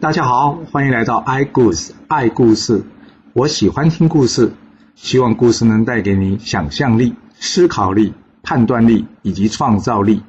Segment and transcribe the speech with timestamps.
[0.00, 2.86] 大家好，欢迎来到 i 故事爱故事。
[3.34, 4.54] 我喜欢听故事，
[4.94, 10.22] 希望故事能带给你想象力、思考力、判断力以及创造力。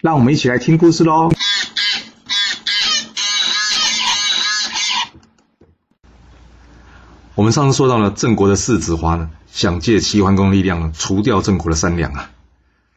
[0.00, 1.30] 让我们一起来听故事喽！
[7.36, 12.30] 我们上次说到了郑国的世子华呢，想借齐桓公力量呢，除掉郑国的三良啊。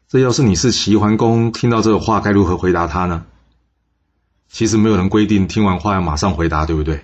[0.09, 3.23] 这要是你是齐桓公，听到这个话该如何回答他呢？
[4.55, 7.03] 其实没有人规定听完话要马上回答，对不对？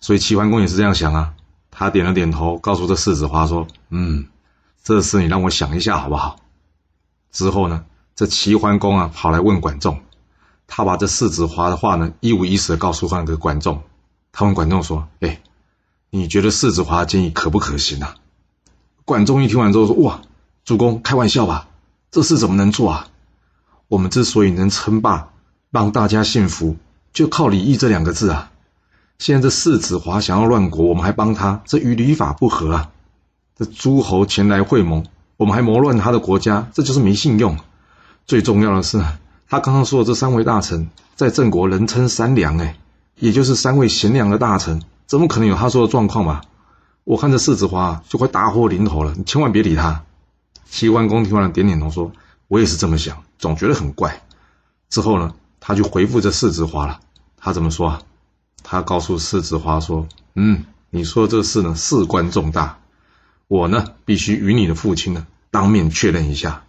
[0.00, 1.32] 所以齐桓公也是这样想啊。
[1.70, 4.26] 他点了点头，告诉这世子华说：“嗯，
[4.82, 6.40] 这事你让我想一下好不好？”
[7.30, 7.84] 之后呢，
[8.16, 10.00] 这齐桓公啊跑来问管仲，
[10.66, 13.80] 他把这世子华的话呢一五一十的告诉那个管仲。
[14.32, 15.40] 他问管仲说：“哎，
[16.10, 18.16] 你觉得世子华的建议可不可行啊？”
[19.06, 20.20] 管仲一听完之后说：“哇，
[20.64, 21.68] 主公开玩笑吧？
[22.10, 23.06] 这事怎么能做啊？
[23.86, 25.28] 我们之所以能称霸。”
[25.72, 26.76] 让大家信服，
[27.14, 28.50] 就靠礼义这两个字啊！
[29.18, 32.90] 现在这世子华想要乱国，我们还帮他，这与礼法不合啊！
[33.56, 35.06] 这诸侯前来会盟，
[35.38, 37.56] 我们还谋乱他的国家，这就是没信用。
[38.26, 39.02] 最重要的是，
[39.48, 42.76] 他刚刚说的这三位大臣，在郑国人称三良，哎，
[43.16, 46.42] 也就是三位贤良的大臣，怎么可能有他说的状况嘛？
[47.04, 50.04] 我看这世子华就快大祸临头了，你千万别理他。
[50.66, 52.12] 齐桓公听完，点点头说
[52.48, 54.22] ：“我也是这么想，总觉得很怪。”
[54.90, 55.32] 之后呢？
[55.64, 56.98] 他就回复这四子华了，
[57.36, 58.02] 他怎么说啊？
[58.64, 62.80] 他告诉四子华说：“嗯，你说这事呢事关重大，
[63.46, 66.64] 我呢必须与你的父亲呢当面确认一下，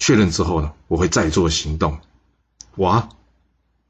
[0.00, 1.98] 确认之后呢，我会再做行动。”
[2.74, 3.08] 哇！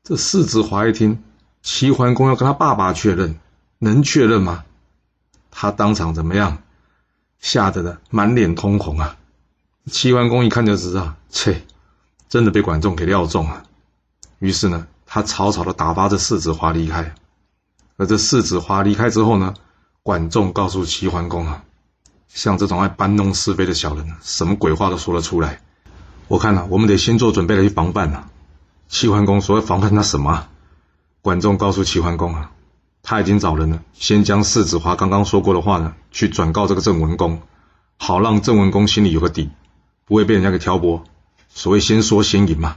[0.02, 1.24] 这四子华一听，
[1.62, 3.38] 齐桓公要跟他爸爸确认，
[3.78, 4.66] 能确认吗？
[5.50, 6.58] 他当场怎么样？
[7.40, 9.16] 吓得的满脸通红啊！
[9.90, 11.62] 齐桓公一看就知道，切，
[12.28, 13.64] 真的被管仲给料中了。
[14.44, 17.14] 于是呢，他草草的打发这世子华离开。
[17.96, 19.54] 而这世子华离开之后呢，
[20.02, 21.64] 管仲告诉齐桓公啊，
[22.28, 25.62] 像这种爱搬弄是非的小人，什么鬼话都说得出来。
[26.28, 28.28] 我看了，我们得先做准备来去防范呐。
[28.86, 30.46] 齐桓公说要防范他什么？
[31.22, 32.50] 管仲告诉齐桓公啊，
[33.02, 37.40] 他已经找人了，先将世子华刚刚说过的话呢，去转告这个郑文公，
[37.96, 39.48] 好让郑文公心里有个底，
[40.04, 41.02] 不会被人家给挑拨。
[41.48, 42.76] 所谓先说先赢嘛。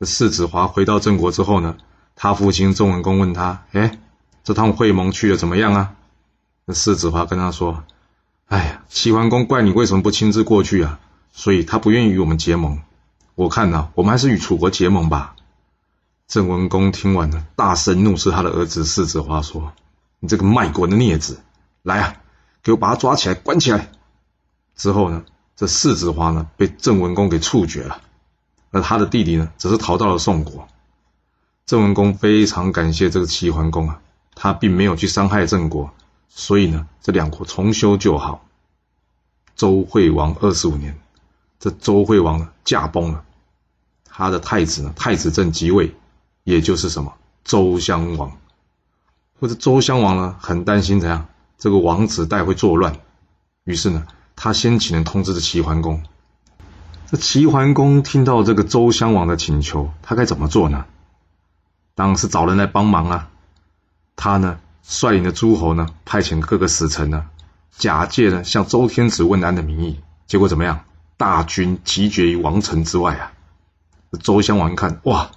[0.00, 1.76] 这世子华回到郑国之后呢，
[2.14, 3.98] 他父亲郑文公问他：“哎，
[4.44, 5.96] 这趟会盟去的怎么样啊？”
[6.66, 7.82] 那世子华跟他说
[8.46, 11.00] ：“哎呀，齐桓公怪你为什么不亲自过去啊？
[11.32, 12.80] 所以他不愿意与我们结盟。
[13.34, 15.34] 我看呢，我们还是与楚国结盟吧。”
[16.28, 19.72] 郑文公听完了，大声怒斥他的儿子世子华说
[20.20, 21.40] ：“你这个卖国的孽子，
[21.82, 22.14] 来啊，
[22.62, 23.90] 给我把他抓起来，关起来！”
[24.76, 25.24] 之后呢，
[25.56, 28.00] 这世子华呢被郑文公给处决了。
[28.70, 30.68] 而他的弟弟呢，只是逃到了宋国。
[31.66, 34.00] 郑文公非常感谢这个齐桓公啊，
[34.34, 35.90] 他并没有去伤害郑国，
[36.28, 38.44] 所以呢，这两国重修旧好。
[39.54, 40.98] 周惠王二十五年，
[41.58, 43.24] 这周惠王驾崩了，
[44.04, 45.94] 他的太子呢太子正即位，
[46.44, 47.14] 也就是什么
[47.44, 48.38] 周襄王。
[49.40, 51.28] 或者周襄王呢很担心怎样
[51.58, 52.98] 这个王子代会作乱，
[53.64, 56.02] 于是呢，他先请人通知这齐桓公。
[57.10, 60.84] 这齐桓公听到这个周襄王的请求，他该怎么做呢？
[61.94, 63.30] 当然是找人来帮忙啊。
[64.14, 67.24] 他呢，率领的诸侯呢，派遣各个使臣呢，
[67.78, 70.84] 假借呢向周天子问安的名义，结果怎么样？
[71.16, 73.32] 大军集结于王城之外啊。
[74.22, 75.30] 周襄王一看，哇，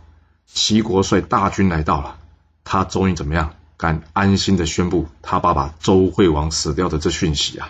[0.46, 2.18] 齐国率大军来到了，
[2.66, 3.54] 他终于怎么样？
[3.78, 7.70] 敢安心的宣布他爸爸周惠王死掉的这讯息啊。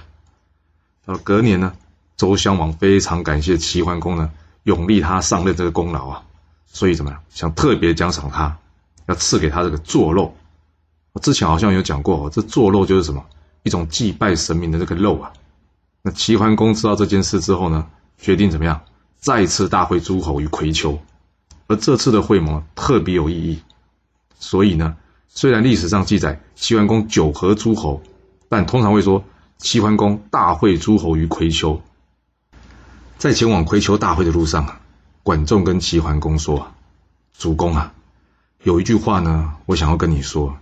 [1.06, 1.73] 到隔年呢？
[2.17, 4.31] 周襄王非常感谢齐桓公呢，
[4.63, 6.23] 永立他上任这个功劳啊，
[6.67, 8.57] 所以怎么样，想特别奖赏他，
[9.07, 10.35] 要赐给他这个做肉。
[11.13, 13.25] 我之前好像有讲过，这做肉就是什么，
[13.63, 15.33] 一种祭拜神明的这个肉啊。
[16.03, 18.81] 那齐桓公知道这件事之后呢，决定怎么样，
[19.17, 21.00] 再次大会诸侯于葵丘。
[21.67, 23.61] 而这次的会盟特别有意义，
[24.39, 24.95] 所以呢，
[25.27, 28.01] 虽然历史上记载齐桓公九合诸侯，
[28.50, 29.24] 但通常会说
[29.57, 31.81] 齐桓公大会诸侯于葵丘。
[33.21, 34.81] 在前往葵丘大会的路上啊，
[35.21, 36.71] 管仲跟齐桓公说
[37.38, 37.94] ：“主公啊，
[38.63, 40.57] 有一句话呢，我想要跟你说，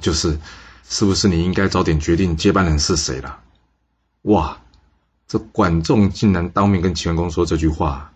[0.00, 0.40] 就是，
[0.88, 3.38] 是不是你应该早点决定接班人是谁了？”
[4.22, 4.58] 哇，
[5.28, 8.10] 这管仲竟然当面跟齐桓公说这句话。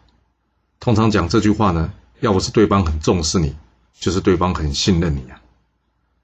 [0.81, 3.55] 通常讲这句话呢，要不是对方很重视你，
[3.95, 5.41] 就是对方很信任你啊。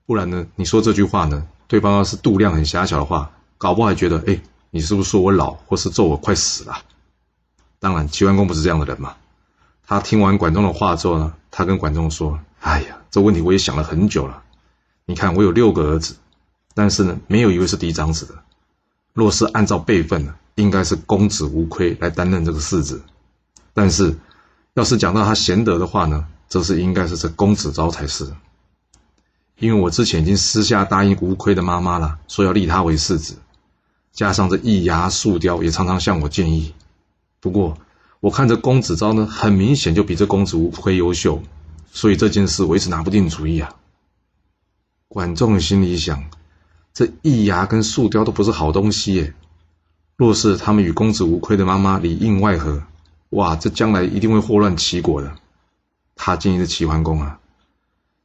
[0.05, 4.41] 不然呢，你说这句话呢，对方要是度量很狭小的话，搞不好还觉得，哎，
[4.71, 6.77] 你是不是说我老，或是咒我快死了？
[7.87, 9.15] 当然，齐桓公不是这样的人嘛。
[9.87, 14.43] 他听完管仲的话之后呢，他跟管仲说：“哎呀，这问题我也想了很久了。
[15.05, 16.17] 你看，我有六个儿子，
[16.75, 18.35] 但是呢，没有一位是嫡长子的。
[19.13, 23.01] 若是按照辈分呢，应该是公子无亏来担任这个世子。
[23.73, 24.19] 但是，
[24.75, 28.29] 要是讲到他贤德的话呢，则是应该是这公子昭才是。
[29.59, 33.37] 因为我之前已经私下答应无亏的妈妈了，说要立他为世子。
[34.13, 36.75] 加上这易牙树雕也常常向我建议。
[37.47, 37.79] 不过，
[38.19, 41.41] 我看这公子昭呢，很明显就比这公子无亏优秀，
[41.93, 43.73] 所以这件事我一直拿不定主意啊。
[45.07, 46.25] 管仲心里想：
[46.93, 49.33] 这易牙跟树雕都不是好东西耶。
[50.17, 52.83] 若是他们与公子无亏的妈妈里应外合，
[53.31, 55.33] 哇，这将来一定会祸乱齐国的。
[56.17, 57.39] 他建议的齐桓公啊，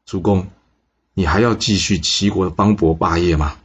[0.04, 0.48] 主公。
[1.14, 3.56] 你还要继续齐国的邦伯霸业吗？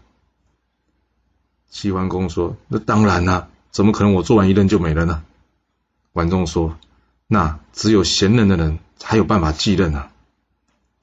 [1.71, 5.23] 齐桓公说：“那当然啦，怎么可能我做完一任就没了呢？”
[6.17, 6.79] 管仲说
[7.29, 10.11] ：“那只有贤能的人才有办法继任啊。”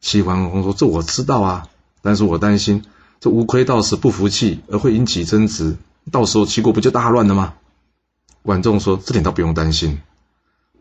[0.01, 1.67] 齐桓公说：“这我知道啊，
[2.01, 2.83] 但是我担心
[3.19, 5.77] 这无亏到时不服气而会引起争执，
[6.11, 7.53] 到时候齐国不就大乱了吗？”
[8.41, 10.01] 管仲说：“这点倒不用担心，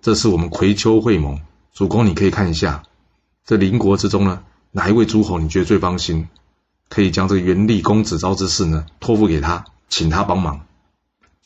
[0.00, 1.38] 这是我们葵丘会盟，
[1.74, 2.84] 主公你可以看一下，
[3.44, 4.42] 这邻国之中呢。”
[4.74, 6.28] 哪一位诸侯你觉得最放心？
[6.88, 10.64] 可以将这个元立公子昭之事呢托付给他，请他帮忙。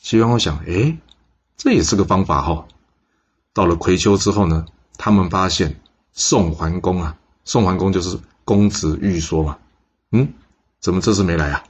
[0.01, 0.97] 齐桓公想，哎，
[1.57, 2.65] 这也是个方法哈。
[3.57, 4.67] 到了葵丘之后呢，
[4.99, 5.79] 他们发现
[6.13, 9.57] 宋桓公啊，宋桓公就是公子玉说嘛，
[10.11, 10.31] 嗯，
[10.79, 11.63] 怎么这次没来啊？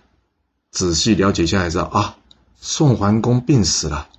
[0.69, 2.18] 仔细了解一下才知道啊，
[2.60, 4.10] 宋桓公病死了，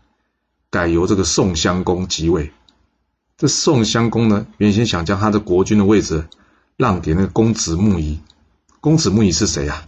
[0.70, 2.54] 改由这个宋襄公即位。
[3.36, 6.26] 这宋襄公呢，原先想将他的国君的位置。
[6.78, 8.20] 让给那个公子木仪，
[8.80, 9.84] 公子木仪是谁呀？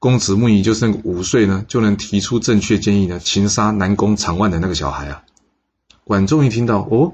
[0.00, 5.22] 公子木仪就是那个五岁呢就能提出正确建议呢，擒杀南宫长万的那个小孩啊。
[6.08, 7.12] 管仲一听到哦，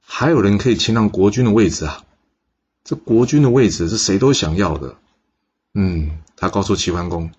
[0.00, 2.04] 还有人可以亲让国君的位置啊，
[2.82, 4.94] 这国君的位置是谁都想要的。
[5.74, 7.32] 嗯，他告诉齐桓公，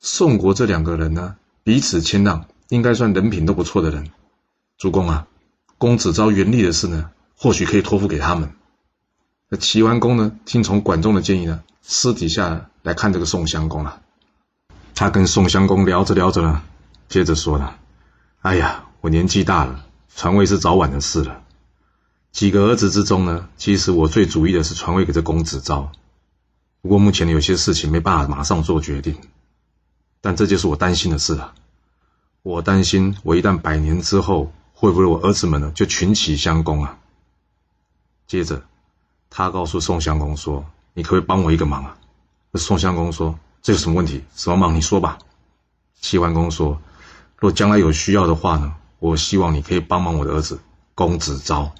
[0.00, 4.10] 宋国这两个人呢彼此谦让，应该算人品都不错的人。
[4.76, 5.26] 主公啊，
[5.78, 8.52] 公子招元立的事呢，或许可以托付给他们。
[9.48, 10.32] 那齐桓公呢？
[10.44, 14.02] 听从管仲的建议呢，私底下来看这个宋襄公了。
[14.94, 16.60] 他跟宋襄公聊着聊着呢，
[17.08, 17.78] 接着说了
[18.42, 21.42] ：“哎呀，我年纪大了，传位是早晚的事了。
[22.32, 25.90] 几个儿子之中呢，其实我最主意的是传位给这公子昭。
[26.82, 29.16] 不过目前有些事情没办法马上做决定，
[30.20, 31.54] 但这就是我担心的事了。
[32.42, 36.98] 我担心我一旦百年之后，会不会我儿子们呢就群起相攻啊？”
[38.26, 38.62] 接着。
[39.30, 40.64] 他告诉宋襄公说
[40.94, 41.98] ：“你可不可以帮我一个忙啊？”
[42.56, 44.24] 宋襄公说：“这有什么问题？
[44.34, 44.74] 什么忙？
[44.74, 45.18] 你说吧。”
[46.00, 46.80] 齐桓公说
[47.36, 50.60] ：“若将来有需要的话呢，我希望你可以帮忙我的儿子
[50.94, 51.72] 公子昭。”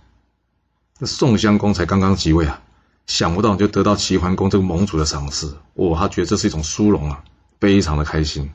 [0.99, 2.61] 那宋襄公才刚刚即位啊，
[3.07, 7.23] 想不到就得到齐桓公这个盟主的赏识，哇，他觉得这是一种殊荣啊，
[7.61, 8.51] 非常的开心，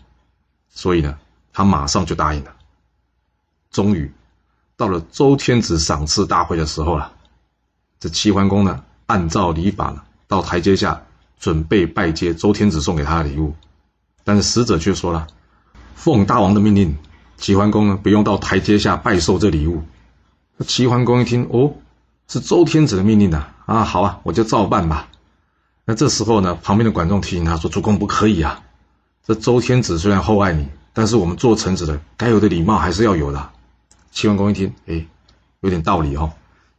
[0.69, 1.17] 所以呢，
[1.53, 2.53] 他马上就答应了。
[3.71, 4.11] 终于
[4.75, 7.13] 到了周天子赏赐大会的时候了。
[7.99, 11.01] 这齐桓公呢，按照礼法呢，到台阶下
[11.39, 13.55] 准备拜接周天子送给他的礼物，
[14.25, 15.27] 但是使者却说了
[15.95, 16.97] ：“奉大王的命令，
[17.37, 19.83] 齐桓公呢不用到台阶下拜受这礼物。”
[20.67, 21.73] 齐桓公一听，哦，
[22.27, 25.09] 是周天子的命令呐，啊，好啊，我就照办吧。
[25.85, 28.61] 那这时候呢，旁边的管仲提醒他说：“主公不可以啊，
[29.25, 33.49] 这周天子虽然厚爱你，但是我们做臣子的该有的礼貌还是要有的。”
[34.11, 35.05] 齐桓公一听，哎，
[35.61, 36.31] 有点道理哦。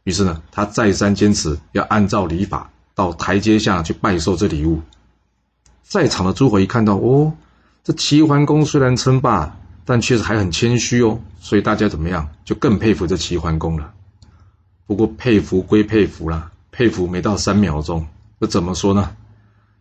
[0.05, 4.81] 于是呢，他再三坚持要按照礼法到台阶下去拜受这礼物。
[5.83, 7.33] 在场的诸侯一看到，哦，
[7.83, 13.93] 这齐桓公虽然称霸，但确实还很谦虚哦，所以大家怎么样，就更佩服这齐桓公了。
[14.87, 18.07] 不过佩服归佩服啦，佩服没到三秒钟，
[18.41, 19.15] 这怎么说呢？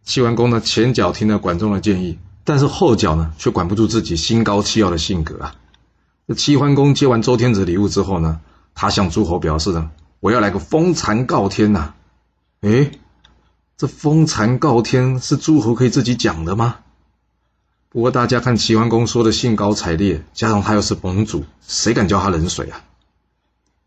[0.05, 5.55] 齐桓公呢，前脚听了管仲的建议，但是后脚呢，却管不住自己心高气傲的性格啊。
[6.29, 8.41] 这齐桓公接完周天子礼物之后呢，
[8.75, 9.91] 他向诸侯表示呢。
[10.21, 11.93] 我要来个封禅告天呐！
[12.63, 12.93] 哎，
[13.77, 16.77] 这封禅告天是诸侯可以自己讲的吗？
[17.95, 22.83] 不过大家看齐桓公说的兴高采烈，加上他又是盟主，谁敢叫他冷水啊？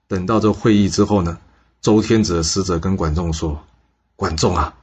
[0.07, 1.39] 等到这会议之后呢，
[1.81, 3.65] 周天子的使者跟管仲说
[4.15, 4.75] ：“管仲啊，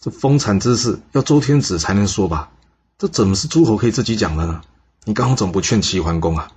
[0.00, 2.50] 这封禅之事要周天子才能说吧？
[2.98, 4.62] 这怎么是诸侯可以自己讲的呢？
[5.04, 6.50] 你刚刚怎么不劝齐桓公啊？”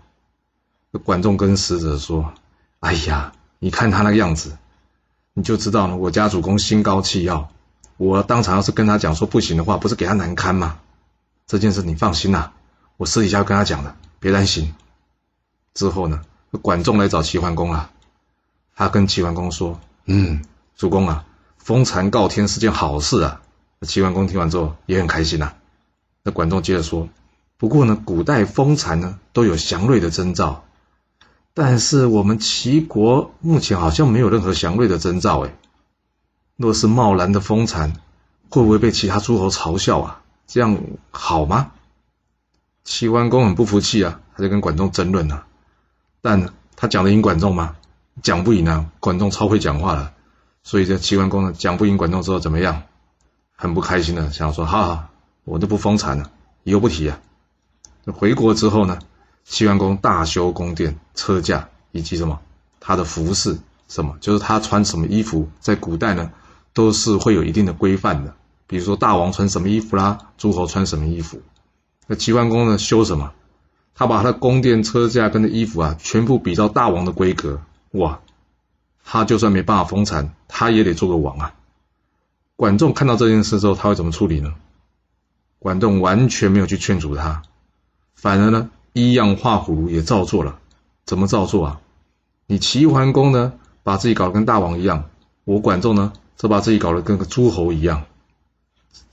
[0.91, 2.33] 这管仲跟使者说
[2.81, 4.57] ：“哎呀。”你看他那个样子，
[5.33, 5.95] 你就知道了。
[5.95, 7.49] 我家主公心高气傲，
[7.97, 10.79] 我当场要是跟他讲说不行的话，不是给他难堪吗？
[11.47, 12.51] 这件事你放心呐，
[12.97, 14.73] 我私底下跟他讲的，别担心。
[15.73, 16.21] 之后呢，
[16.61, 17.91] 管仲来找齐桓公了，
[18.75, 20.43] 他跟齐桓公说：“嗯，
[20.75, 21.25] 主公啊，
[21.57, 23.41] 封禅告天是件好事啊。
[23.81, 25.53] 齐桓公听完之后也很开心呐。
[26.23, 27.09] 那管仲接着说
[27.57, 30.63] ：“不过呢，古代封禅呢都有祥瑞的征兆，
[31.53, 35.45] 但是我们齐国目前好像没有任何祥瑞的征兆。
[35.45, 35.53] 哎，
[36.55, 37.93] 若是贸然的封禅，
[38.49, 40.21] 会不会被其他诸侯嘲笑啊？
[40.47, 40.77] 这样
[41.11, 41.71] 好吗？”
[42.83, 45.47] 齐桓公很不服气啊，他就跟管仲争论啊。
[46.21, 47.75] 但他讲得赢管仲吗？
[48.23, 48.89] 讲不赢啊！
[48.99, 50.13] 管仲超会讲话了，
[50.63, 52.83] 所以这齐桓公呢讲不赢管仲之后怎么样？
[53.55, 55.09] 很不开心的想说：哈哈。
[55.43, 56.31] 我都不封禅了，
[56.63, 57.19] 以后不提啊。
[58.05, 58.97] 回国之后呢，
[59.43, 62.39] 齐桓公大修宫殿、车驾以及什么
[62.79, 66.31] 他的服饰，什么就是他穿什么衣服，在古代呢
[66.73, 68.33] 都是会有一定的规范的。
[68.67, 71.41] 比如说大王穿什么衣服啦，诸侯穿什么衣服。
[72.07, 73.31] 那齐桓公呢修什么？
[73.93, 77.61] 他把他的宫殿、车架跟的衣服啊，全部比照大王的规格。
[77.91, 78.19] 哇，
[79.03, 81.53] 他就算没办法封禅，他也得做个王啊。
[82.57, 84.53] 管仲看到这件事之后，他会怎么处理呢？
[85.59, 87.43] 管仲完全没有去劝阻他，
[88.13, 90.59] 反而呢，依样画葫芦也照做了。
[91.05, 91.81] 怎么照做啊？
[92.47, 93.53] 你齐桓公呢，
[93.83, 95.05] 把自己搞得跟大王一样；
[95.43, 98.03] 我管仲呢，则把自己搞得跟个诸侯一样。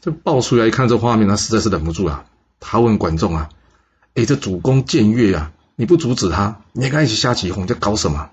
[0.00, 2.24] 这爆出来一看这画面，他实在是忍不住啊。
[2.60, 3.48] 他问管仲啊
[4.14, 8.30] ：“哎，这主公僭越啊，你不阻止他，你还跟他一起瞎起哄，在搞什么？”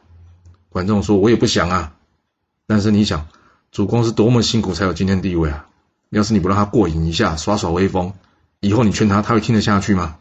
[0.69, 1.93] 管仲说：“我也不想啊，
[2.67, 3.27] 但是你想，
[3.71, 5.65] 主公是多么辛苦才有今天地位啊。”
[6.09, 8.13] 要是你不让他过瘾一下，耍耍威风，
[8.61, 10.17] 以后你劝他，他会听得下去吗？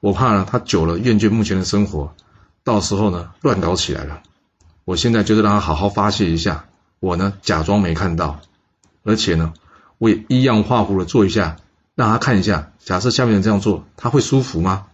[0.00, 2.14] 我怕呢，他久了厌倦目前的生活，
[2.64, 4.22] 到时候呢乱搞起来了。
[4.84, 6.66] 我现在就是让他好好发泄一下，
[6.98, 8.40] 我呢假装没看到，
[9.04, 9.54] 而且呢
[9.98, 11.56] 我也一样画葫芦做一下，
[11.94, 12.72] 让他看一下。
[12.78, 14.86] 假设下面人这样做，他会舒服吗？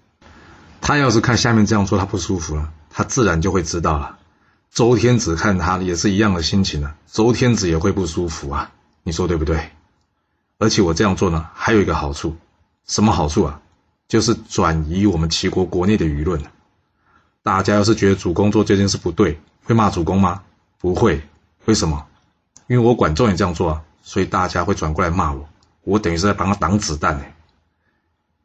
[0.80, 4.18] 他要是看下面这样做他不舒服了，他自然就会知道了。
[4.70, 8.70] 周天子看他也是一样的心情啊，周天子也会不舒服啊，
[9.02, 9.70] 你说对不对？
[10.58, 12.36] 而且我这样做呢，还有一个好处，
[12.86, 13.60] 什么好处啊？
[14.08, 16.42] 就是转移我们齐国国内的舆论。
[17.42, 20.42] 大家要是觉得主公做这件事不对，会骂主公吗？
[20.78, 21.22] 不会。
[21.64, 22.06] 为什么？
[22.66, 25.48] 因为我管仲也这样做啊，所以大家会转过来骂我。
[25.82, 27.24] 我等于是在帮他挡子弹呢。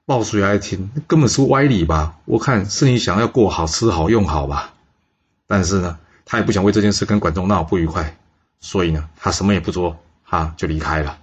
[0.05, 2.17] 鲍叔牙一听，根本是歪理吧？
[2.25, 4.73] 我看是你想要过好吃好用好吧？
[5.47, 8.17] 但是呢，他也不想为这件事跟管仲闹不愉快，
[8.59, 11.17] 所以呢，他什么也不做，哈，就离开了。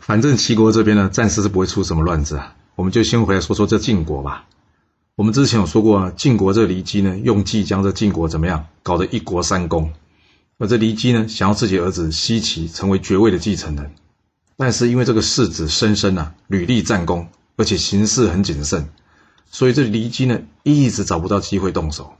[0.00, 2.54] 反正齐国这边呢，暂时是不会出什么乱子啊。
[2.74, 4.46] 我们就先回来说说这晋国吧。
[5.14, 9.92] 我们之前有说过啊，晋国这骊姬呢，用计将这晋国怎么样，搞得一国三公。
[10.64, 13.92] 而这骊姬呢，想要自己儿子奚齐成为爵位的继承人，
[14.56, 18.88] 但是因为这个世子申生啊，屡立战功，而且行事很谨慎，
[19.50, 22.14] 所以这骊姬呢，一直找不到机会动手。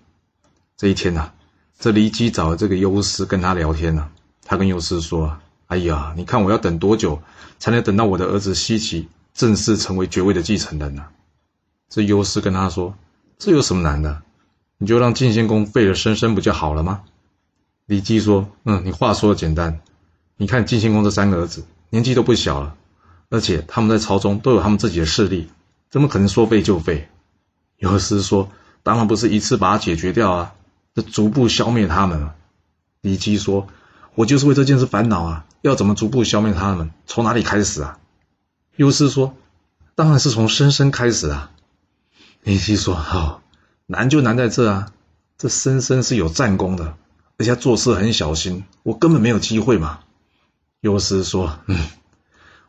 [0.76, 1.32] 这一天呢，
[1.78, 4.10] 这骊姬找了这个优师跟他聊天呢，
[4.44, 5.38] 他跟优师说。
[5.66, 7.22] 哎呀，你看我要等多久
[7.58, 11.06] 才能等到我的儿子西岐正式成为爵位的继承人呢？
[11.88, 12.94] 这优师跟他说
[13.40, 14.22] ：“这有什么难的？
[14.76, 17.00] 你就让晋献公废了申生不就好了吗？”
[17.86, 19.80] 李基说：“嗯，你话说的简单。
[20.36, 22.76] 你看晋献公这三个儿子年纪都不小了，
[23.30, 25.48] 而且他们在朝中都有他们自己的势力，
[25.90, 27.08] 怎么可能说废就废？”
[27.78, 28.50] 优师说
[28.82, 30.54] ：“当然不是一次把它解决掉啊，
[30.94, 32.30] 这逐步消灭他们。”
[33.02, 33.68] 李基说
[34.14, 36.90] ：“我就是为这件事烦恼啊。”要怎么逐步消灭他们？
[37.06, 37.98] 从哪里开始啊？
[38.76, 39.34] 优师说
[39.94, 41.50] ：“当然是从申生开始啊。”
[42.44, 43.42] 李希说：“好，
[43.86, 44.92] 难就难在这啊！
[45.38, 46.96] 这申生是有战功的，
[47.38, 50.00] 而且做事很小心，我根本没有机会嘛。”
[50.80, 51.86] 优师说：“嗯，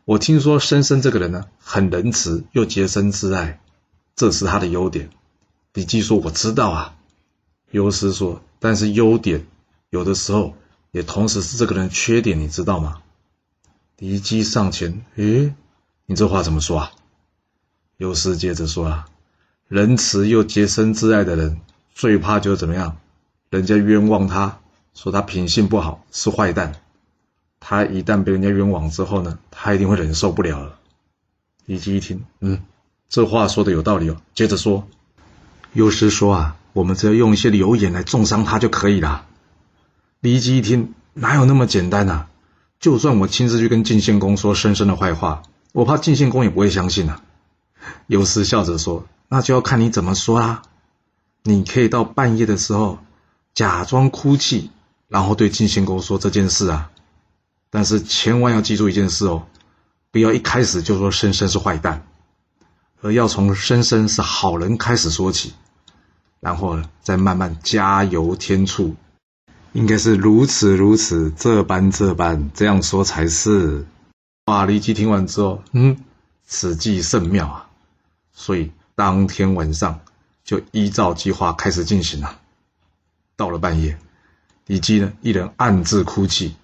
[0.04, 3.60] 我听说申生这个人呢，很仁慈又洁身自爱，
[4.14, 5.10] 这是他的优点。”
[5.74, 6.96] 李姬说：“我知道啊。”
[7.72, 9.46] 优师说：“但是优点
[9.90, 10.54] 有的时候……”
[10.92, 13.02] 也同时是这个人缺点，你知道吗？
[13.98, 15.52] 敌机上前，诶，
[16.06, 16.92] 你这话怎么说啊？
[17.98, 19.06] 优师接着说啊，
[19.68, 21.60] 仁慈又洁身自爱的人，
[21.94, 22.96] 最怕就是怎么样？
[23.56, 24.58] 人家冤枉他，
[24.94, 26.74] 说他品性不好，是坏蛋。
[27.58, 30.78] 他一旦被人家冤枉之后呢，他一定会忍受不了了。
[31.64, 32.60] 李吉一听，嗯，
[33.08, 34.16] 这话说的有道理哦。
[34.34, 34.86] 接着说，
[35.72, 39.26] 优师说啊，我们只要用一些流言来重伤他就可以了。
[40.20, 42.28] 李吉一听，哪有那么简单啊？
[42.78, 47.22] 就算我亲自去跟晋献公说申生的坏话，我怕晋献公也不会相信啊。
[48.06, 50.62] 有司笑着说：“那就要看你怎么说啦。
[51.42, 52.98] 你可以到半夜的时候
[53.56, 54.70] 假装哭泣，
[55.08, 56.92] 然后对晋献公说这件事啊。
[57.70, 59.48] 但是千万要记住一件事哦，
[60.12, 62.06] 不要一开始就说申生是坏蛋，
[63.00, 65.54] 而要从申生是好人开始说起，
[66.38, 68.94] 然后呢，再慢慢加油添醋。”
[69.72, 73.84] 应该是如此如此，这般这般，这样说才是。
[74.46, 74.64] 哇！
[74.64, 75.98] 李基听完之后，嗯，
[76.46, 77.68] 此计甚妙啊！
[78.32, 80.00] 所以当天晚上
[80.44, 82.38] 就依照计划开始进行了。
[83.36, 83.98] 到了半夜，
[84.66, 86.56] 李基呢一人暗自哭泣，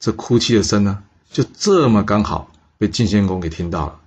[0.00, 4.00] 这哭泣的声呢，就这么刚好被晋献公给听到了，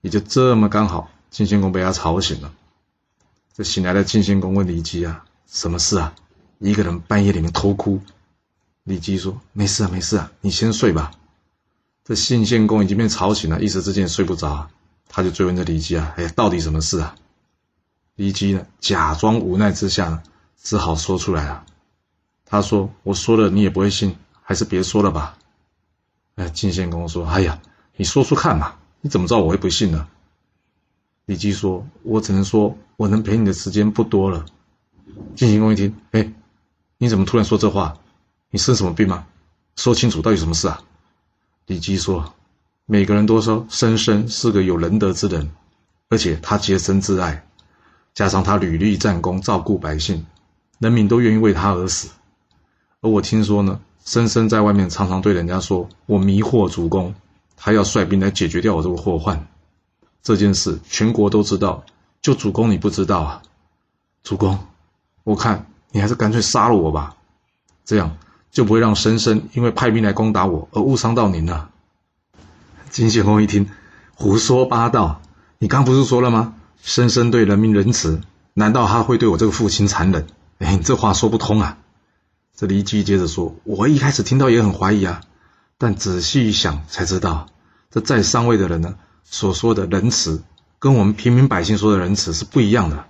[0.00, 2.52] 也就这么刚好，晋献公被他吵醒了。
[3.54, 6.14] 这醒来的晋献公问李基啊：“什么事啊？
[6.58, 8.00] 一个人半夜里面偷哭？”
[8.84, 11.12] 李基说：“没事啊，没事啊，你先睡吧。”
[12.04, 14.68] 这晋献公已经被吵醒了，一时之间睡不着，
[15.08, 17.14] 他就追问这李基啊：“哎，到底什么事啊？”
[18.16, 20.22] 李基呢，假装无奈之下呢，
[20.62, 21.64] 只好说出来了。
[22.44, 25.36] 他说：“我说了你也不会信，还是别说了吧。”
[26.36, 27.60] 哎，晋献公说：“哎呀，
[27.96, 30.06] 你说说看嘛，你怎么知道我会不信呢？”
[31.26, 34.44] 李基说：“我只能说，我能陪你的时间不多了。”
[35.36, 36.32] 晋献公一听：“哎，
[36.98, 37.98] 你怎么突然说这话？
[38.50, 39.26] 你生什么病吗？
[39.76, 40.82] 说清楚，到底什么事啊？”
[41.66, 42.34] 李基说
[42.86, 45.50] ：“每个人都说申生是个有仁德之人，
[46.08, 47.46] 而且他洁身自爱，
[48.14, 50.26] 加上他屡立战功，照顾百姓，
[50.82, 52.08] 人民都愿意为他而死。
[53.00, 57.14] 而我听说呢，申生在外面常常对人家说我迷惑主公，
[57.56, 59.46] 他要率兵来解决掉我这个祸患。
[60.24, 61.84] 这件事全国都知道，
[62.20, 63.42] 就主公你不知道啊？
[64.24, 64.58] 主公，
[65.22, 67.14] 我看你还是干脆杀了我吧，
[67.84, 68.16] 这样。”
[68.52, 71.70] 就不会让申生因为派兵来攻打我而误伤到您了。
[72.90, 73.70] 金献公一听，
[74.14, 75.22] 胡说八道！
[75.58, 76.52] 你刚不是说了吗？
[76.82, 78.20] 申生对人民仁慈，
[78.52, 80.26] 难道他会对我这个父亲残忍？
[80.62, 81.78] 哎，这话说不通啊！
[82.54, 85.20] 这李基接着说：“我一开始听到也很怀疑啊，
[85.76, 87.48] 但仔细一想才知道，
[87.90, 90.42] 这在上位的人呢所说的仁慈，
[90.78, 93.06] 跟我们平民百姓说的仁慈是不一样的。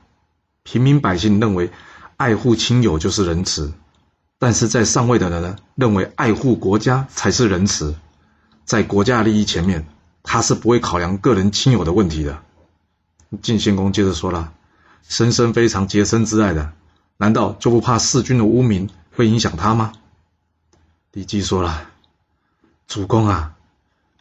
[0.62, 1.71] 平民百姓认为
[2.16, 3.73] 爱护亲友就是仁慈。”
[4.38, 7.94] 但是在上位的人呢，认为爱护国家才是仁慈，
[8.64, 9.87] 在国家利益前面，
[10.23, 12.38] 他是不会考量个人亲友的问题的。
[13.41, 14.52] 晋献公接着说了
[15.08, 16.73] ：“申生非常洁身自爱的，
[17.23, 19.93] 难道就不怕弑君的污名会影响他吗？”
[21.15, 21.89] 李基说了
[22.89, 23.54] ：“主公啊，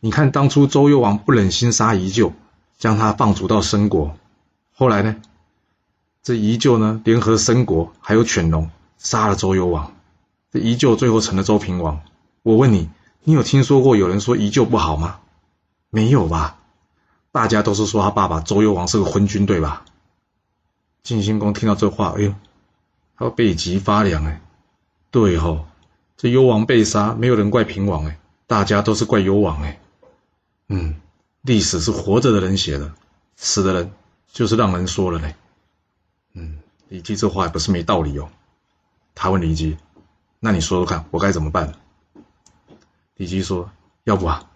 [0.01, 2.33] 你看当初周幽王不忍心杀宜臼，
[2.77, 4.15] 将他放逐到申国，
[4.71, 5.15] 后来呢，
[6.21, 9.93] 这宜臼呢联合申国还有犬戎杀了周幽王。”
[10.53, 12.01] 这依旧最后成了周平王。
[12.43, 12.87] 我问你，
[13.23, 15.21] 你有听说过有人说依旧不好吗？
[15.89, 16.59] 没有吧？
[17.31, 19.85] 大家都是说他爸爸周幽王是个昏君，对吧？
[21.01, 22.35] 晋献公听到这话，哎呦，
[23.21, 24.41] 他背脊发凉哎。
[25.11, 25.65] 对吼，
[26.17, 29.79] 这幽王被杀，没有人怪平王哎，大家都是怪幽王哎。
[30.69, 30.95] 嗯，
[31.41, 32.93] 历史是活着的人写的，
[33.35, 33.91] 死的人
[34.31, 35.35] 就是让人说了嘞。
[36.33, 38.29] 嗯，李基这话也不是没道理哦。
[39.13, 39.77] 他问李基。
[40.39, 41.73] 那你说说看，我该怎么办？
[43.17, 43.69] 李基说
[44.05, 44.49] ：“要不啊，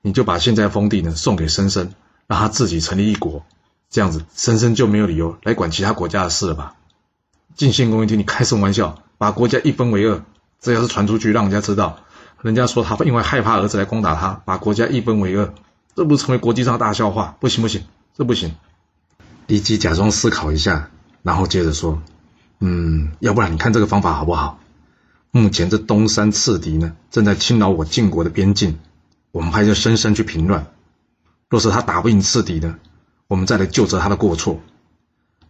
[0.00, 1.92] 你就把现在封地呢送给申生，
[2.26, 3.44] 让他自己成立一国，
[3.90, 6.74] 这样子申生就没有理由来管其他国家的事了吧？”
[7.58, 9.02] 晋献公一听，你开什么玩笑？
[9.18, 10.22] 把国家一分为二，
[10.60, 11.98] 这要是传出去，让人家知道，
[12.40, 15.52] 人家说他因为害怕儿子来攻打他，把国家一分为二，
[15.96, 17.36] 这不成为国际上的大笑话？
[17.40, 17.82] 不行不行，
[18.16, 18.54] 这不行。
[19.48, 20.88] 李基假装思考一下，
[21.24, 22.00] 然后接着说
[22.60, 24.60] ：“嗯，要不然你看这个方法好不好？”
[25.32, 28.78] 目前这东山刺敌呢，正在侵扰我晋国的边境，
[29.32, 30.68] 我们派这申生去平乱。
[31.48, 32.76] 若是他打不赢刺敌呢，
[33.26, 34.60] 我们再来就责他的过错。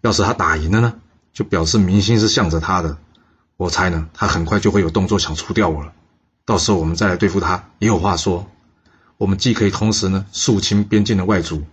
[0.00, 0.94] 要是他打赢了呢，
[1.32, 2.98] 就表示民心是向着他的。
[3.56, 5.92] 我猜呢，他很快就会有动作想除掉我了。
[6.44, 8.46] 到时候我们再来对付他，也有话说。
[9.16, 11.64] 我们既可以同时呢肃清边境的外族，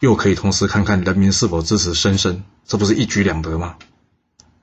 [0.00, 3.76] 又可以同时看看人民是否支持申生，这不是一举两得吗？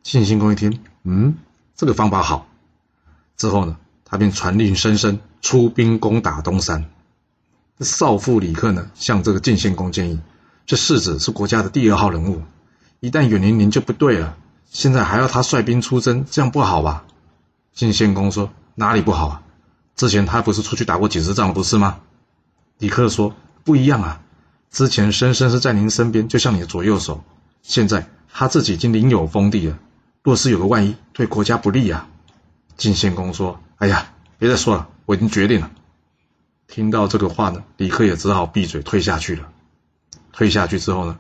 [0.04, 1.36] 信兴公一听，嗯，
[1.76, 2.48] 这个方法好。
[3.36, 6.90] 之后呢，他便传令申生出兵攻打东山。
[7.82, 10.20] 少妇李克呢，向这个晋献公建议：
[10.66, 12.42] 这世子是国家的第二号人物，
[13.00, 14.36] 一旦远离您就不对了。
[14.70, 17.06] 现在还要他率兵出征，这样不好吧？
[17.74, 19.42] 晋献公说：哪里不好啊？
[19.96, 22.00] 之前他不是出去打过几次仗，不是吗？
[22.78, 24.22] 李克说：不一样啊，
[24.70, 27.24] 之前申生是在您身边，就像你的左右手，
[27.64, 29.80] 现在他自己已经领有封地了，
[30.24, 32.08] 若是有个万一，对国家不利啊。
[32.78, 35.72] 晋献公说：“哎呀，别再说了，我已经决定了。”
[36.68, 39.50] 听到这个话呢，李克也只好闭嘴退下去了。
[40.32, 41.18] 退下去之后呢，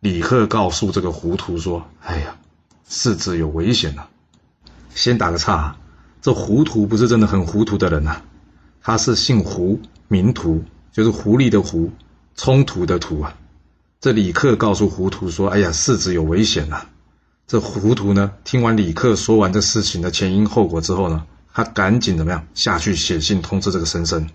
[0.00, 2.36] 李克告诉这个胡图说：“哎呀，
[2.88, 4.08] 世子有危险了。”
[4.94, 5.76] 先打个岔，
[6.22, 8.22] 这胡图不是真的很糊涂的人呐，
[8.82, 11.92] 他是姓胡，名图，就是狐狸的狐，
[12.34, 13.36] 冲突的突啊。
[14.00, 16.88] 这李克告诉胡图说：“哎呀，世子有危险了。”
[17.46, 18.32] 这糊涂呢？
[18.42, 24.30] 听完李克说完这事情的前因后果之后呢，他赶紧怎么样下去写信通知这个申生。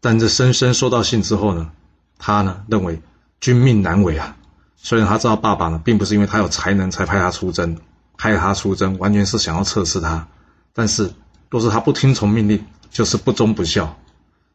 [0.00, 1.70] 但这申生收到信之后呢，
[2.18, 3.00] 他呢认为
[3.38, 4.34] 君命难违啊。
[4.80, 7.78] 虽然他知道爸爸呢并不是因为他有才能才派他出征，
[8.16, 10.28] 派他出征完全是想要测试他，
[10.72, 11.12] 但是
[11.50, 13.98] 若是他不听从命令，就是不忠不孝，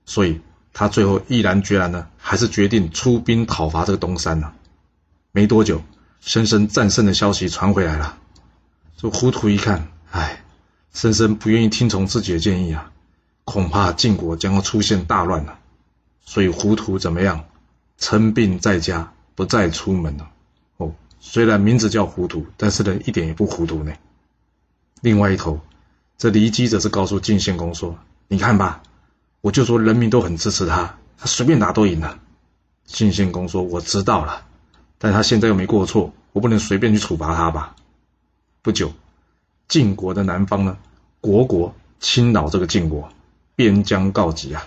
[0.06, 4.54] 所以他最后毅然决然呢，还是决定出兵讨伐这个东山了。
[5.32, 5.82] 没多久，
[6.22, 8.18] 申生战胜的消息传回来了。
[8.96, 10.42] 这糊涂一看，哎，
[10.94, 12.92] 申生不愿意听从自己的建议啊。
[13.44, 15.60] 恐怕晋国将要出现大乱了，
[16.26, 17.44] 所以糊涂怎么样？
[17.98, 20.30] 称病在家，不再出门了。
[20.78, 23.94] 哦，虽然名字叫糊涂，但是人一点也不糊涂呢。
[25.02, 25.60] 另外一头，
[26.18, 28.82] 这骊姬则是告诉晋献公说：“你看吧，
[29.42, 32.20] 我就说人民都很支持他，他随便打都赢了。”
[32.86, 34.46] 晋献公说：“我知道了，
[34.98, 37.76] 但他现在又没过错，我不能随便去处罚他吧？”
[38.62, 38.94] 不久，
[39.68, 40.78] 晋国的南方呢，
[41.22, 43.10] 国国侵扰这个晋国。
[43.56, 44.66] 边疆告急啊！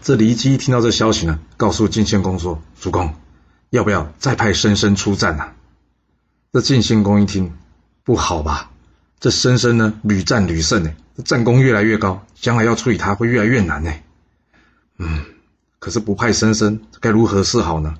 [0.00, 3.12] 这骊姬听到这消息呢，告诉晋献公说：“主公，
[3.76, 5.52] 要不要再派申生出战呢？”
[6.52, 7.52] 这晋献公一听，
[8.02, 8.70] 不好吧？
[9.20, 10.90] 这申生呢，屡战屡胜呢，
[11.24, 13.92] 战功越来越高，将来要处理他会越来越难呢。
[14.98, 15.24] 嗯，
[15.78, 17.94] 可是不派申生，该如何是好呢？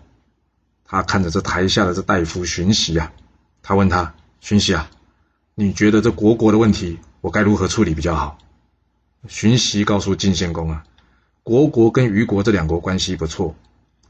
[0.85, 3.13] 他看着这台下的这大夫荀息啊，
[3.63, 4.89] 他问他：“荀息啊，
[5.55, 8.39] 你觉得这国国的问题，我该如何处理比较好？”
[9.29, 10.85] 荀息告诉晋献公啊，
[11.43, 13.55] 国国跟虞国这两国关系不错，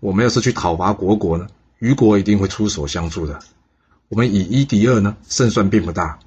[0.00, 1.46] 我们要是去讨伐国国呢，
[1.78, 3.38] 虞国一定会出手相助的。
[4.08, 6.18] 我们以一敌二呢，胜算并不大。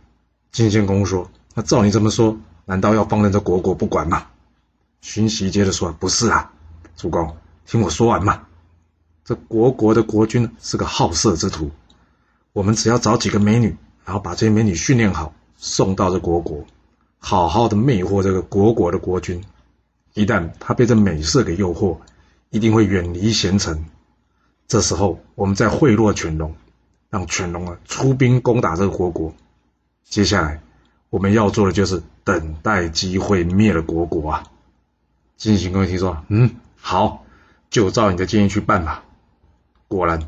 [0.52, 4.28] 晋献公说：“那照你这么说，难道要放任这国国不管吗？”
[5.02, 6.52] 荀息接着说：“不是啊，
[6.96, 7.36] 主公，
[7.66, 8.44] 听我说完嘛。
[9.24, 11.72] 这国国的国君是个好色之徒，
[12.54, 16.66] 我们只要找几个美女，然后把这些美女训练好，送到这国国。”
[17.22, 19.44] 好好的魅惑这个国国的国君，
[20.14, 21.98] 一旦他被这美色给诱惑，
[22.50, 23.86] 一定会远离贤臣。
[24.69, 26.53] 这时候，我们再贿赂犬戎，
[27.10, 29.34] 让犬戎啊出兵攻打这个国国。
[30.05, 30.62] 接下来，
[31.10, 34.43] 我们要做的就是等待机会灭了国国啊！
[35.38, 37.25] 晋献公听说，嗯，好，
[37.71, 39.03] 就照你的建议去办吧。
[39.88, 40.21] 果然，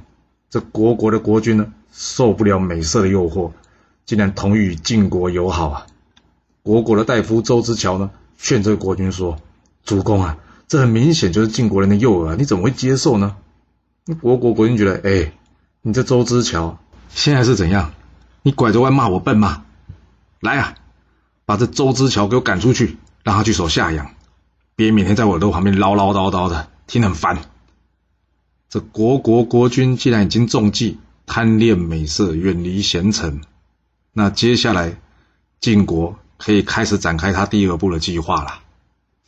[0.49, 3.51] 这国国的国君呢，受不了美色的诱惑，
[4.08, 5.86] 竟然同意与晋国友好啊！
[6.63, 9.38] 国国的大夫周之乔呢，劝这个国君说
[9.86, 13.36] ：“主公啊，这很明显就是晋国人的诱饵，你怎么会接受呢？”
[14.06, 15.32] 那国国国君觉得：“哎，
[15.82, 17.94] 你这周之乔现在是怎样？
[18.42, 19.66] 你拐着弯骂我笨吗？
[20.40, 20.76] 来啊，
[21.46, 24.12] 把这周之乔给我赶出去，让他去守夏阳，
[24.76, 27.40] 别每天在我耳朵旁边唠唠叨叨的，听很烦。”
[28.70, 33.42] 这国国国君既然已经中计，贪恋美色，远离贤臣，
[34.14, 34.98] 那接下来
[35.60, 36.18] 晋国。
[36.44, 38.62] 可以开始展开他第二步的计划了。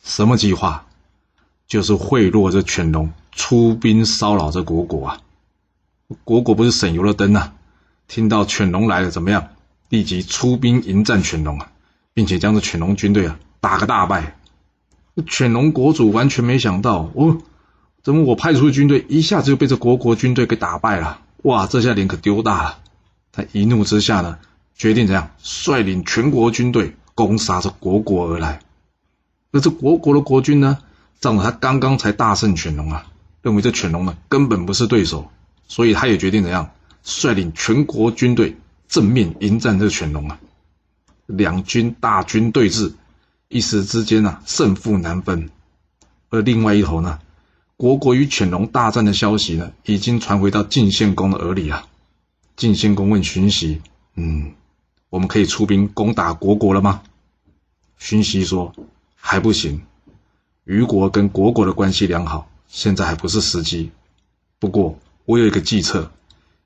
[0.02, 0.84] 什么计划？
[1.66, 5.20] 就是贿赂这犬戎出兵骚扰这国国啊！
[6.24, 7.54] 国国不是省油的灯啊！
[8.08, 9.48] 听到犬戎来了，怎么样？
[9.88, 11.70] 立即出兵迎战犬戎啊，
[12.12, 14.36] 并且将这犬戎军队啊打个大败。
[15.26, 17.38] 犬戎国主完全没想到，哦，
[18.02, 21.20] 怎么我派出的军队一下子就被这国国军队给打败了？
[21.42, 22.78] 哇，这下脸可丢大了！
[23.32, 24.38] 他一怒之下呢，
[24.74, 25.30] 决定怎样？
[25.38, 26.94] 率领全国军队。
[27.16, 28.58] 攻杀这国国而来，
[29.52, 30.78] 而这国国的国君呢，
[31.24, 33.06] 仗着他刚刚才大胜犬戎啊，
[33.40, 35.30] 认为这犬戎呢根本不是对手，
[35.66, 36.70] 所以他也决定怎样
[37.02, 38.58] 率领全国军队
[38.88, 40.38] 正面迎战这犬戎啊。
[41.24, 42.92] 两军大军对峙，
[43.48, 45.48] 一时之间啊胜负难分。
[46.28, 47.18] 而另外一头呢，
[47.78, 51.86] 国国与犬戎大战的消息呢，已经传回到晋献公的耳里啊。
[52.54, 53.80] 晋献公问荀息
[54.16, 54.52] ：“嗯。”
[55.08, 57.00] 我们可以出兵攻打国国了吗？
[57.96, 58.74] 荀息说
[59.16, 59.80] ：“还不行，
[60.64, 63.92] 虞国跟国国的关系良好，现在还不是时机。
[64.58, 66.10] 不过我有一个计策，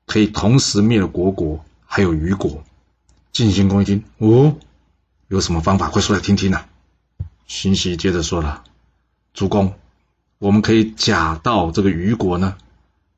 [0.05, 2.63] 可以同时灭了国国，还有虞国。”
[3.31, 4.55] 晋献公一听，哦，
[5.27, 5.89] 有什么方法？
[5.89, 6.63] 快说来听听呐！
[7.45, 8.63] 荀息接着说了
[9.33, 9.73] ：“主公，
[10.39, 12.55] 我们可以假到这个虞国呢，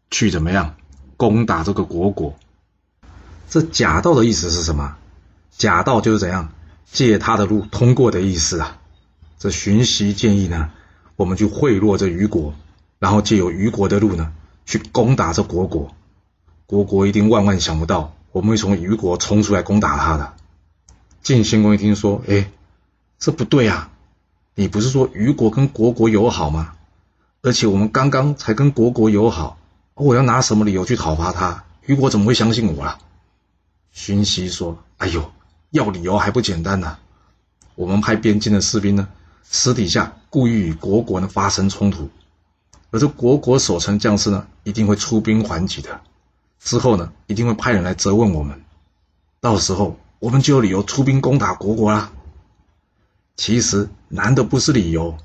[0.10, 0.76] 去怎么样
[1.16, 2.38] 攻打这个国国？
[3.50, 4.98] 这假道的意思是什么？”
[5.58, 6.52] 假道就是怎样
[6.92, 8.81] 借他的路通过的意思啊！
[9.42, 10.70] 这荀息建议呢，
[11.16, 12.54] 我们去贿赂这虞国，
[13.00, 14.34] 然后借由虞国的路呢，
[14.68, 15.96] 去攻打这国国。
[16.68, 20.34] 国国一定万万想不到，我们会从虞国冲出来攻打他的。
[21.24, 22.52] 晋献公一听说，哎，
[23.18, 23.90] 这不对啊！
[24.54, 26.76] 你不是说虞国跟国国友好吗？
[27.42, 29.58] 而且我们刚刚才跟国国友好，
[29.96, 31.64] 我要拿什么理由去讨伐他？
[31.88, 33.00] 虞国怎么会相信我啊？
[33.92, 35.32] 荀息说：“哎呦！”
[35.72, 37.00] 要理由还不简单呢？
[37.74, 39.08] 我们派边境的士兵呢，
[39.44, 42.10] 私底下故意与国国呢发生冲突，
[42.90, 46.02] 而这国国守城将士呢，一定会出兵还击的。
[46.60, 48.62] 之后呢，一定会派人来责问我们，
[49.40, 52.12] 到时候我们就有理由出兵攻打国国啦。
[53.36, 55.18] 其实难的不是理由，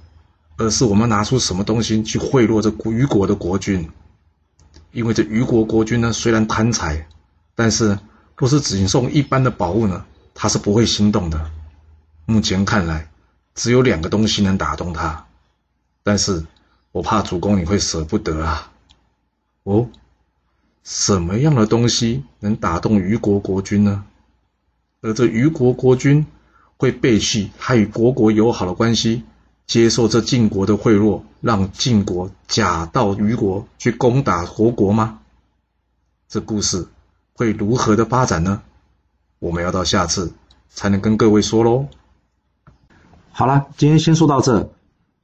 [0.57, 3.91] 而是我们拿出什么东西去贿赂这虞国的国君。
[4.93, 7.07] 因为这虞国国君呢，虽然贪财，
[7.55, 7.99] 但是
[8.37, 11.51] 若是只送一般的宝物呢，他是不会心动的。
[12.25, 13.11] 目前看来，
[13.57, 15.27] 只有两个东西能打动他，
[16.05, 16.47] 但是
[16.93, 18.71] 我怕主公你会舍不得啊。
[19.65, 19.89] 哦。
[20.85, 24.05] 什么样的东西能打动虞国国君呢？
[25.01, 26.25] 而这虞国国君
[26.77, 29.25] 会背弃他与国国友好的关系，
[29.67, 35.19] 接受这晋国的贿赂，让晋国假到虞国去攻打国国吗？
[36.29, 36.87] 这故事
[37.33, 38.63] 会如何的发展呢？
[39.41, 40.33] 我们要到下次
[40.69, 41.89] 才能跟各位说喽。
[43.39, 44.73] 好了，今天先说到这。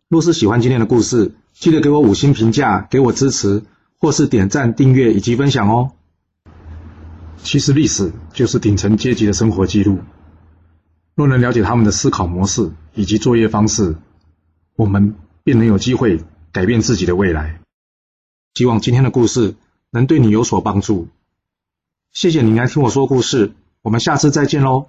[0.07, 3.63] 若是喜欢今天的故事，记得给我五星评价，给我支持。
[3.99, 5.93] 或是点赞、订阅以及分享哦。
[7.43, 10.01] 其实历史就是顶层阶级的生活记录。
[11.15, 13.97] 若能了解他们的思考模式以及作业方式，
[14.77, 16.21] 我们便能有机会
[16.53, 17.61] 改变自己的未来。
[18.55, 19.55] 希望今天的故事
[19.91, 21.09] 能对你有所帮助。
[22.13, 24.89] 谢谢你来听我说故事，我们下次再见喽。